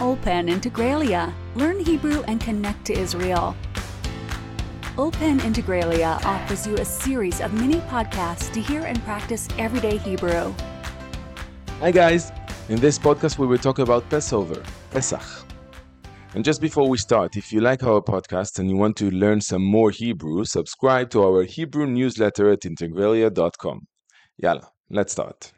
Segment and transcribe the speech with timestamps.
[0.00, 1.32] Open Integralia.
[1.54, 3.56] Learn Hebrew and connect to Israel.
[4.98, 10.54] Open Integralia offers you a series of mini podcasts to hear and practice everyday Hebrew.
[11.80, 12.32] Hi guys!
[12.68, 15.46] In this podcast we will talk about Passover, Pesach.
[16.34, 19.40] And just before we start, if you like our podcast and you want to learn
[19.40, 23.78] some more Hebrew, subscribe to our Hebrew newsletter at integralia.com.
[24.42, 25.52] יאללה, let's start.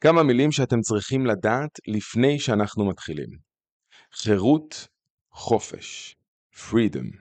[0.00, 3.47] כמה מילים שאתם צריכים לדעת לפני שאנחנו מתחילים.
[4.11, 4.87] חירות,
[5.31, 6.15] חופש,
[6.53, 7.17] freedom.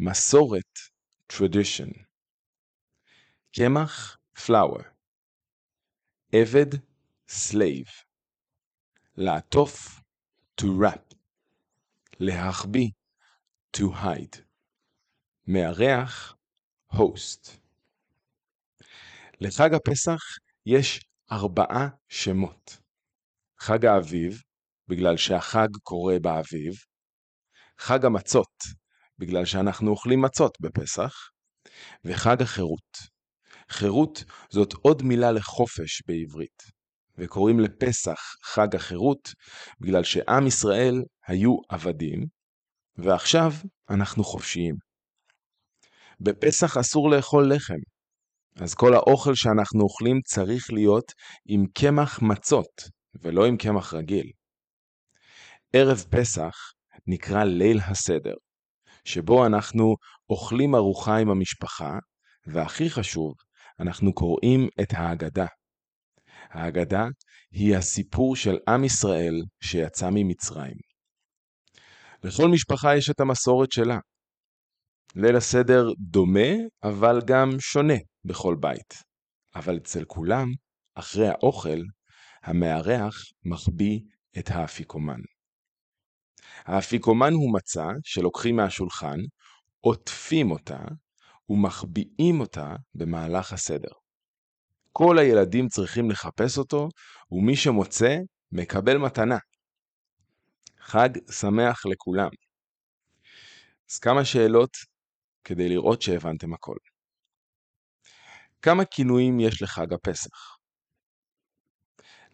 [0.00, 0.78] מסורת,
[1.32, 2.04] tradition.
[3.52, 4.82] קמח, flour.
[6.32, 6.74] עבד,
[7.28, 8.04] slave.
[9.16, 10.00] לעטוף,
[10.60, 11.14] to wrap.
[12.20, 12.90] להחביא,
[13.76, 14.38] to hide.
[15.46, 16.36] מארח,
[16.92, 17.50] host.
[19.40, 20.20] לחג הפסח
[20.66, 22.78] יש ארבעה שמות.
[23.58, 24.42] חג האביב,
[24.88, 26.72] בגלל שהחג קורה באביב.
[27.78, 28.52] חג המצות,
[29.18, 31.14] בגלל שאנחנו אוכלים מצות בפסח.
[32.04, 33.18] וחג החירות.
[33.70, 36.62] חירות זאת עוד מילה לחופש בעברית,
[37.18, 39.28] וקוראים לפסח חג החירות
[39.80, 40.94] בגלל שעם ישראל
[41.26, 42.26] היו עבדים,
[42.96, 43.50] ועכשיו
[43.90, 44.74] אנחנו חופשיים.
[46.20, 47.78] בפסח אסור לאכול לחם,
[48.56, 51.12] אז כל האוכל שאנחנו אוכלים צריך להיות
[51.46, 52.82] עם קמח מצות,
[53.22, 54.30] ולא עם קמח רגיל.
[55.72, 56.54] ערב פסח
[57.06, 58.34] נקרא ליל הסדר,
[59.04, 59.96] שבו אנחנו
[60.30, 61.98] אוכלים ארוחה עם המשפחה,
[62.46, 63.34] והכי חשוב,
[63.80, 65.46] אנחנו קוראים את ההגדה.
[66.50, 67.04] ההגדה
[67.50, 70.76] היא הסיפור של עם ישראל שיצא ממצרים.
[72.24, 73.98] לכל משפחה יש את המסורת שלה.
[75.16, 76.50] ליל הסדר דומה,
[76.82, 78.94] אבל גם שונה בכל בית.
[79.54, 80.46] אבל אצל כולם,
[80.94, 81.80] אחרי האוכל,
[82.42, 84.00] המארח מחביא
[84.38, 85.20] את האפיקומן.
[86.64, 89.18] האפיקומן הוא מצה שלוקחים מהשולחן,
[89.80, 90.78] עוטפים אותה
[91.48, 93.92] ומחביאים אותה במהלך הסדר.
[94.92, 96.88] כל הילדים צריכים לחפש אותו,
[97.30, 98.16] ומי שמוצא
[98.52, 99.38] מקבל מתנה.
[100.80, 102.28] חג שמח לכולם.
[103.90, 104.76] אז כמה שאלות
[105.44, 106.76] כדי לראות שהבנתם הכל.
[108.62, 110.56] כמה כינויים יש לחג הפסח?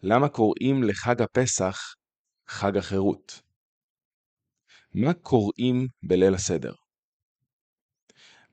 [0.03, 1.95] למה קוראים לחג הפסח
[2.47, 3.44] חג החירות?
[4.94, 6.72] מה קוראים בליל הסדר?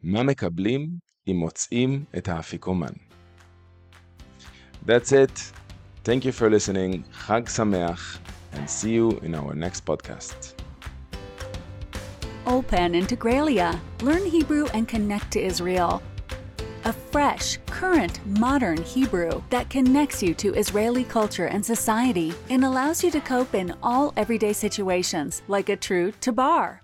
[0.04, 2.94] מה מקבלים אם מוצאים את האפיקומן?
[4.86, 5.40] That's it.
[6.06, 7.14] Thank you for listening.
[7.14, 8.20] חג שמח,
[8.54, 10.54] and see you in our next podcast.
[12.46, 13.78] Open Integralia.
[14.02, 16.02] Learn Hebrew and connect to Israel.
[16.85, 23.05] A fresh, current, modern Hebrew that connects you to Israeli culture and society and allows
[23.05, 26.82] you to cope in all everyday situations like a true tabar.